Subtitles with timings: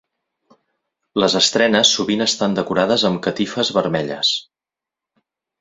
[1.23, 4.33] Les estrenes sovint estan decorades amb catifes vermelles.